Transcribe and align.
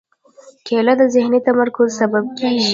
کېله 0.65 0.93
د 0.99 1.03
ذهني 1.15 1.39
تمرکز 1.47 1.87
سبب 1.99 2.23
کېږي. 2.37 2.69